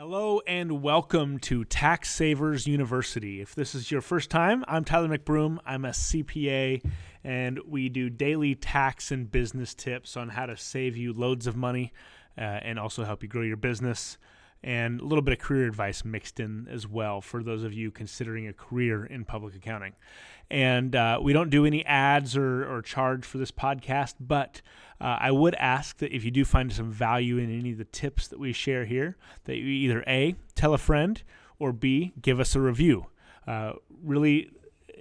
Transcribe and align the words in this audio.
Hello 0.00 0.40
and 0.46 0.80
welcome 0.80 1.38
to 1.40 1.62
Tax 1.62 2.10
Savers 2.10 2.66
University. 2.66 3.42
If 3.42 3.54
this 3.54 3.74
is 3.74 3.90
your 3.90 4.00
first 4.00 4.30
time, 4.30 4.64
I'm 4.66 4.82
Tyler 4.82 5.08
McBroom. 5.08 5.58
I'm 5.66 5.84
a 5.84 5.90
CPA 5.90 6.82
and 7.22 7.60
we 7.68 7.90
do 7.90 8.08
daily 8.08 8.54
tax 8.54 9.10
and 9.12 9.30
business 9.30 9.74
tips 9.74 10.16
on 10.16 10.30
how 10.30 10.46
to 10.46 10.56
save 10.56 10.96
you 10.96 11.12
loads 11.12 11.46
of 11.46 11.54
money 11.54 11.92
uh, 12.38 12.40
and 12.40 12.78
also 12.78 13.04
help 13.04 13.22
you 13.22 13.28
grow 13.28 13.42
your 13.42 13.58
business 13.58 14.16
and 14.62 15.00
a 15.00 15.04
little 15.04 15.22
bit 15.22 15.32
of 15.32 15.38
career 15.38 15.66
advice 15.66 16.04
mixed 16.04 16.38
in 16.38 16.68
as 16.70 16.86
well 16.86 17.20
for 17.20 17.42
those 17.42 17.62
of 17.62 17.72
you 17.72 17.90
considering 17.90 18.46
a 18.46 18.52
career 18.52 19.04
in 19.04 19.24
public 19.24 19.54
accounting. 19.54 19.94
And 20.50 20.96
uh, 20.96 21.20
we 21.22 21.32
don't 21.32 21.50
do 21.50 21.64
any 21.64 21.84
ads 21.86 22.36
or, 22.36 22.68
or 22.70 22.82
charge 22.82 23.24
for 23.24 23.38
this 23.38 23.52
podcast, 23.52 24.14
but 24.18 24.60
uh, 25.00 25.16
I 25.20 25.30
would 25.30 25.54
ask 25.54 25.98
that 25.98 26.12
if 26.12 26.24
you 26.24 26.30
do 26.30 26.44
find 26.44 26.72
some 26.72 26.90
value 26.90 27.38
in 27.38 27.56
any 27.56 27.72
of 27.72 27.78
the 27.78 27.84
tips 27.84 28.28
that 28.28 28.38
we 28.38 28.52
share 28.52 28.84
here, 28.84 29.16
that 29.44 29.56
you 29.56 29.66
either 29.66 30.04
A, 30.06 30.34
tell 30.54 30.74
a 30.74 30.78
friend, 30.78 31.22
or 31.58 31.72
B, 31.72 32.12
give 32.20 32.40
us 32.40 32.56
a 32.56 32.60
review. 32.60 33.06
Uh, 33.46 33.74
really, 34.02 34.50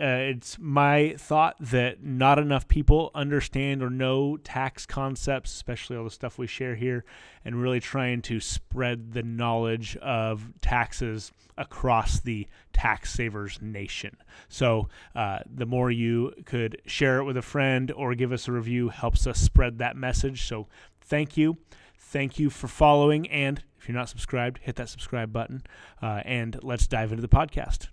uh, 0.00 0.30
it's 0.30 0.58
my 0.58 1.14
thought 1.18 1.56
that 1.60 2.02
not 2.02 2.38
enough 2.38 2.68
people 2.68 3.10
understand 3.14 3.82
or 3.82 3.90
know 3.90 4.36
tax 4.36 4.86
concepts, 4.86 5.52
especially 5.52 5.96
all 5.96 6.04
the 6.04 6.10
stuff 6.10 6.38
we 6.38 6.46
share 6.46 6.74
here, 6.74 7.04
and 7.44 7.60
really 7.60 7.80
trying 7.80 8.22
to 8.22 8.40
spread 8.40 9.12
the 9.12 9.22
knowledge 9.22 9.96
of 9.98 10.52
taxes 10.60 11.32
across 11.56 12.20
the 12.20 12.46
tax 12.72 13.12
savers 13.12 13.60
nation. 13.62 14.16
So, 14.48 14.88
uh, 15.14 15.40
the 15.46 15.66
more 15.66 15.90
you 15.90 16.32
could 16.44 16.80
share 16.86 17.18
it 17.18 17.24
with 17.24 17.36
a 17.36 17.42
friend 17.42 17.90
or 17.92 18.14
give 18.14 18.32
us 18.32 18.48
a 18.48 18.52
review 18.52 18.88
helps 18.88 19.26
us 19.26 19.38
spread 19.38 19.78
that 19.78 19.96
message. 19.96 20.46
So, 20.46 20.68
thank 21.00 21.36
you. 21.36 21.58
Thank 21.96 22.38
you 22.38 22.50
for 22.50 22.68
following. 22.68 23.28
And 23.28 23.62
if 23.78 23.88
you're 23.88 23.96
not 23.96 24.08
subscribed, 24.08 24.60
hit 24.62 24.76
that 24.76 24.88
subscribe 24.88 25.32
button. 25.32 25.62
Uh, 26.00 26.22
and 26.24 26.58
let's 26.62 26.86
dive 26.86 27.10
into 27.12 27.22
the 27.22 27.28
podcast. 27.28 27.88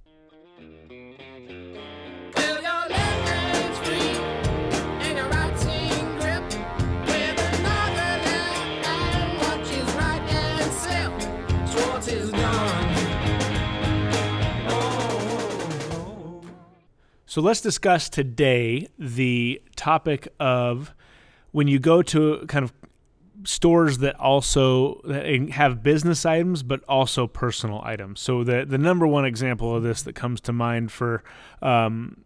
So 17.31 17.40
let's 17.40 17.62
discuss 17.62 18.09
today 18.09 18.90
the 19.00 19.62
topic 19.78 20.28
of 20.38 20.94
when 21.52 21.70
you 21.70 21.80
go 21.80 22.02
to 22.02 22.45
kind 22.50 22.66
of 22.66 22.73
stores 23.45 24.00
that 24.00 24.20
also 24.20 25.02
have 25.52 25.82
business 25.82 26.26
items 26.26 26.62
but 26.62 26.84
also 26.89 27.28
personal 27.28 27.82
items. 27.86 28.20
So 28.20 28.44
the 28.44 28.66
the 28.66 28.78
number 28.78 29.08
one 29.08 29.23
example 29.23 29.73
of 29.73 29.82
this 29.82 30.02
that 30.02 30.14
comes 30.14 30.42
to 30.42 30.52
mind 30.52 30.92
for 30.92 31.23
um, 31.62 32.26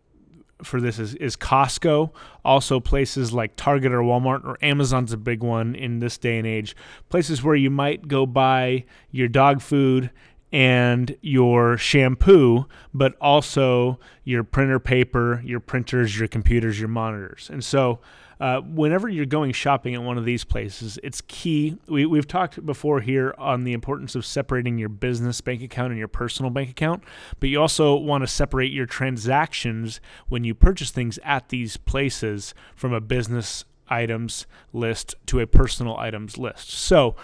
for 0.64 0.80
this 0.80 1.00
is, 1.00 1.16
is 1.16 1.36
Costco. 1.36 2.12
Also, 2.44 2.80
places 2.80 3.34
like 3.34 3.56
Target 3.56 3.92
or 3.92 4.00
Walmart 4.00 4.46
or 4.46 4.58
Amazon's 4.62 5.14
a 5.14 5.18
big 5.18 5.44
one 5.44 5.76
in 5.76 6.00
this 6.00 6.18
day 6.18 6.38
and 6.38 6.48
age. 6.48 6.76
Places 7.10 7.44
where 7.44 7.56
you 7.56 7.70
might 7.70 8.08
go 8.08 8.26
buy 8.26 8.86
your 9.12 9.28
dog 9.28 9.62
food 9.62 10.12
and 10.52 11.16
your 11.22 11.78
shampoo, 11.78 12.66
but 12.94 13.16
also 13.20 14.00
your 14.24 14.44
printer 14.44 14.80
paper, 14.80 15.42
your 15.44 15.60
printers, 15.60 16.18
your 16.18 16.28
computers, 16.28 16.80
your 16.80 16.90
monitors. 16.90 17.50
And 17.52 17.64
so, 17.64 18.00
uh, 18.40 18.60
whenever 18.62 19.08
you're 19.08 19.26
going 19.26 19.52
shopping 19.54 19.96
at 19.96 20.04
one 20.04 20.18
of 20.18 20.26
these 20.26 20.44
places, 20.44 21.00
it's 21.04 21.22
key. 21.22 21.78
We, 21.88 22.06
we've 22.06 22.28
talked 22.28 22.66
before 22.66 23.00
here 23.00 23.34
on 23.38 23.64
the 23.64 23.74
importance 23.74 24.14
of 24.16 24.26
separating 24.26 24.78
your 24.78 24.90
business 24.90 25.40
bank 25.40 25.62
account 25.62 25.92
and 25.92 25.98
your 25.98 26.10
personal 26.10 26.52
bank 26.52 26.70
account, 26.70 27.04
but 27.40 27.50
you 27.50 27.62
also 27.62 27.96
want 27.96 28.24
to 28.24 28.28
separate 28.28 28.74
your 28.74 28.86
transactions 28.86 30.02
when 30.28 30.44
you 30.44 30.54
purchase 30.54 30.92
things 30.92 31.18
at 31.24 31.50
these 31.50 31.78
places 31.78 32.54
from 32.76 32.92
a 32.92 33.00
business 33.00 33.64
items 33.88 34.48
list 34.74 35.16
to 35.28 35.40
a 35.40 35.48
personal 35.48 35.98
items 35.98 36.38
list. 36.38 36.72
So, 36.72 37.16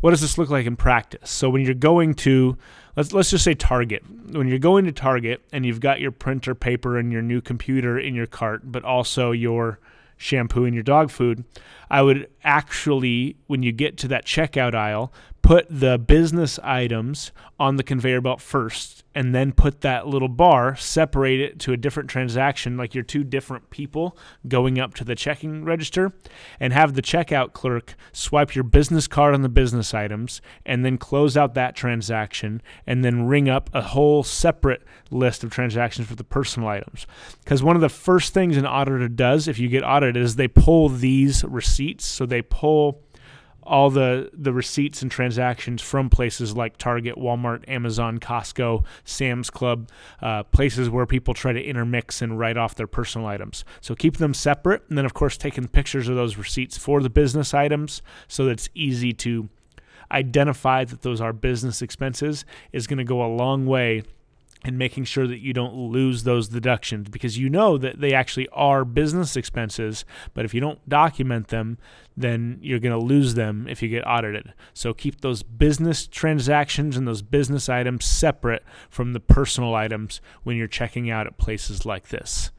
what 0.00 0.10
does 0.10 0.20
this 0.20 0.38
look 0.38 0.50
like 0.50 0.66
in 0.66 0.76
practice? 0.76 1.30
So 1.30 1.48
when 1.48 1.62
you're 1.62 1.74
going 1.74 2.14
to 2.14 2.56
let's 2.96 3.12
let's 3.12 3.30
just 3.30 3.44
say 3.44 3.54
Target. 3.54 4.02
When 4.32 4.48
you're 4.48 4.58
going 4.58 4.84
to 4.84 4.92
Target 4.92 5.42
and 5.52 5.64
you've 5.64 5.80
got 5.80 6.00
your 6.00 6.12
printer 6.12 6.54
paper 6.54 6.98
and 6.98 7.12
your 7.12 7.22
new 7.22 7.40
computer 7.40 7.98
in 7.98 8.14
your 8.14 8.26
cart, 8.26 8.62
but 8.64 8.84
also 8.84 9.30
your 9.32 9.78
shampoo 10.16 10.64
and 10.64 10.74
your 10.74 10.82
dog 10.82 11.10
food, 11.10 11.44
I 11.90 12.02
would 12.02 12.28
actually 12.42 13.36
when 13.46 13.62
you 13.62 13.72
get 13.72 13.96
to 13.98 14.08
that 14.08 14.26
checkout 14.26 14.74
aisle, 14.74 15.12
put 15.44 15.66
the 15.68 15.98
business 15.98 16.58
items 16.62 17.30
on 17.60 17.76
the 17.76 17.82
conveyor 17.82 18.22
belt 18.22 18.40
first 18.40 19.04
and 19.14 19.34
then 19.34 19.52
put 19.52 19.82
that 19.82 20.06
little 20.06 20.26
bar, 20.26 20.74
separate 20.74 21.38
it 21.38 21.58
to 21.60 21.70
a 21.74 21.76
different 21.76 22.08
transaction, 22.08 22.78
like 22.78 22.94
you're 22.94 23.04
two 23.04 23.22
different 23.22 23.68
people 23.68 24.16
going 24.48 24.80
up 24.80 24.94
to 24.94 25.04
the 25.04 25.14
checking 25.14 25.62
register, 25.62 26.14
and 26.58 26.72
have 26.72 26.94
the 26.94 27.02
checkout 27.02 27.52
clerk 27.52 27.94
swipe 28.10 28.54
your 28.54 28.64
business 28.64 29.06
card 29.06 29.34
on 29.34 29.42
the 29.42 29.48
business 29.50 29.92
items 29.92 30.40
and 30.64 30.82
then 30.82 30.96
close 30.96 31.36
out 31.36 31.52
that 31.52 31.76
transaction 31.76 32.62
and 32.86 33.04
then 33.04 33.26
ring 33.26 33.46
up 33.46 33.68
a 33.74 33.82
whole 33.82 34.22
separate 34.22 34.82
list 35.10 35.44
of 35.44 35.50
transactions 35.50 36.08
for 36.08 36.16
the 36.16 36.24
personal 36.24 36.70
items. 36.70 37.06
Because 37.44 37.62
one 37.62 37.76
of 37.76 37.82
the 37.82 37.90
first 37.90 38.32
things 38.32 38.56
an 38.56 38.64
auditor 38.64 39.08
does 39.08 39.46
if 39.46 39.58
you 39.58 39.68
get 39.68 39.84
audited 39.84 40.16
is 40.16 40.36
they 40.36 40.48
pull 40.48 40.88
these 40.88 41.44
receipts. 41.44 42.06
So 42.06 42.24
they 42.24 42.40
pull 42.40 43.03
all 43.66 43.90
the 43.90 44.30
the 44.32 44.52
receipts 44.52 45.02
and 45.02 45.10
transactions 45.10 45.82
from 45.82 46.10
places 46.10 46.56
like 46.56 46.76
Target, 46.76 47.16
Walmart, 47.16 47.68
Amazon, 47.68 48.18
Costco, 48.18 48.84
Sam's 49.04 49.50
Club, 49.50 49.88
uh, 50.22 50.42
places 50.44 50.90
where 50.90 51.06
people 51.06 51.34
try 51.34 51.52
to 51.52 51.62
intermix 51.62 52.22
and 52.22 52.38
write 52.38 52.56
off 52.56 52.74
their 52.74 52.86
personal 52.86 53.26
items. 53.26 53.64
So 53.80 53.94
keep 53.94 54.18
them 54.18 54.34
separate, 54.34 54.82
and 54.88 54.98
then 54.98 55.04
of 55.04 55.14
course 55.14 55.36
taking 55.36 55.68
pictures 55.68 56.08
of 56.08 56.16
those 56.16 56.36
receipts 56.36 56.78
for 56.78 57.02
the 57.02 57.10
business 57.10 57.54
items 57.54 58.02
so 58.28 58.44
that 58.46 58.52
it's 58.52 58.68
easy 58.74 59.12
to 59.12 59.48
identify 60.10 60.84
that 60.84 61.02
those 61.02 61.20
are 61.20 61.32
business 61.32 61.82
expenses 61.82 62.44
is 62.72 62.86
going 62.86 62.98
to 62.98 63.04
go 63.04 63.24
a 63.24 63.28
long 63.28 63.66
way 63.66 64.02
and 64.64 64.78
making 64.78 65.04
sure 65.04 65.26
that 65.26 65.40
you 65.40 65.52
don't 65.52 65.74
lose 65.74 66.24
those 66.24 66.48
deductions 66.48 67.08
because 67.10 67.36
you 67.36 67.50
know 67.50 67.76
that 67.76 68.00
they 68.00 68.14
actually 68.14 68.48
are 68.48 68.84
business 68.84 69.36
expenses. 69.36 70.06
But 70.32 70.46
if 70.46 70.54
you 70.54 70.60
don't 70.60 70.88
document 70.88 71.48
them, 71.48 71.76
then 72.16 72.58
you're 72.62 72.78
going 72.78 72.98
to 72.98 73.04
lose 73.04 73.34
them 73.34 73.66
if 73.68 73.82
you 73.82 73.88
get 73.88 74.06
audited. 74.06 74.54
So 74.72 74.94
keep 74.94 75.20
those 75.20 75.42
business 75.42 76.06
transactions 76.06 76.96
and 76.96 77.06
those 77.06 77.22
business 77.22 77.68
items 77.68 78.06
separate 78.06 78.64
from 78.88 79.12
the 79.12 79.20
personal 79.20 79.74
items 79.74 80.22
when 80.44 80.56
you're 80.56 80.66
checking 80.66 81.10
out 81.10 81.26
at 81.26 81.36
places 81.36 81.84
like 81.84 82.08
this. 82.08 82.50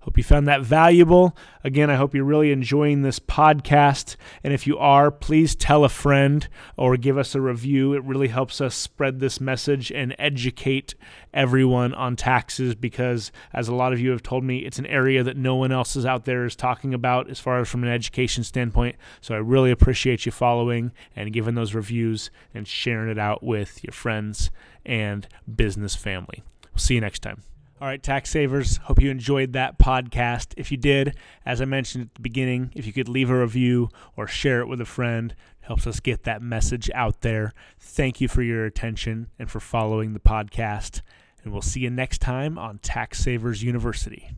Hope 0.00 0.16
you 0.16 0.24
found 0.24 0.48
that 0.48 0.62
valuable. 0.62 1.36
Again, 1.62 1.90
I 1.90 1.96
hope 1.96 2.14
you're 2.14 2.24
really 2.24 2.52
enjoying 2.52 3.02
this 3.02 3.18
podcast. 3.18 4.16
And 4.42 4.54
if 4.54 4.66
you 4.66 4.78
are, 4.78 5.10
please 5.10 5.54
tell 5.54 5.84
a 5.84 5.90
friend 5.90 6.48
or 6.78 6.96
give 6.96 7.18
us 7.18 7.34
a 7.34 7.40
review. 7.40 7.92
It 7.92 8.02
really 8.04 8.28
helps 8.28 8.62
us 8.62 8.74
spread 8.74 9.20
this 9.20 9.42
message 9.42 9.92
and 9.92 10.16
educate 10.18 10.94
everyone 11.34 11.92
on 11.92 12.16
taxes 12.16 12.74
because, 12.74 13.30
as 13.52 13.68
a 13.68 13.74
lot 13.74 13.92
of 13.92 14.00
you 14.00 14.10
have 14.10 14.22
told 14.22 14.42
me, 14.42 14.60
it's 14.60 14.78
an 14.78 14.86
area 14.86 15.22
that 15.22 15.36
no 15.36 15.54
one 15.54 15.70
else 15.70 15.94
is 15.96 16.06
out 16.06 16.24
there 16.24 16.46
is 16.46 16.56
talking 16.56 16.94
about 16.94 17.28
as 17.28 17.38
far 17.38 17.60
as 17.60 17.68
from 17.68 17.84
an 17.84 17.90
education 17.90 18.42
standpoint. 18.42 18.96
So 19.20 19.34
I 19.34 19.38
really 19.38 19.70
appreciate 19.70 20.24
you 20.24 20.32
following 20.32 20.92
and 21.14 21.30
giving 21.30 21.56
those 21.56 21.74
reviews 21.74 22.30
and 22.54 22.66
sharing 22.66 23.10
it 23.10 23.18
out 23.18 23.42
with 23.42 23.84
your 23.84 23.92
friends 23.92 24.50
and 24.86 25.28
business 25.54 25.94
family. 25.94 26.42
We'll 26.72 26.78
see 26.78 26.94
you 26.94 27.02
next 27.02 27.20
time. 27.20 27.42
All 27.80 27.86
right, 27.86 28.02
tax 28.02 28.28
savers, 28.28 28.76
hope 28.76 29.00
you 29.00 29.10
enjoyed 29.10 29.54
that 29.54 29.78
podcast. 29.78 30.52
If 30.58 30.70
you 30.70 30.76
did, 30.76 31.16
as 31.46 31.62
I 31.62 31.64
mentioned 31.64 32.04
at 32.04 32.14
the 32.14 32.20
beginning, 32.20 32.72
if 32.76 32.86
you 32.86 32.92
could 32.92 33.08
leave 33.08 33.30
a 33.30 33.40
review 33.40 33.88
or 34.18 34.26
share 34.26 34.60
it 34.60 34.68
with 34.68 34.82
a 34.82 34.84
friend, 34.84 35.30
it 35.30 35.66
helps 35.66 35.86
us 35.86 35.98
get 35.98 36.24
that 36.24 36.42
message 36.42 36.90
out 36.94 37.22
there. 37.22 37.54
Thank 37.78 38.20
you 38.20 38.28
for 38.28 38.42
your 38.42 38.66
attention 38.66 39.28
and 39.38 39.50
for 39.50 39.60
following 39.60 40.12
the 40.12 40.20
podcast. 40.20 41.00
And 41.42 41.54
we'll 41.54 41.62
see 41.62 41.80
you 41.80 41.88
next 41.88 42.20
time 42.20 42.58
on 42.58 42.80
Tax 42.80 43.20
Savers 43.20 43.62
University. 43.62 44.30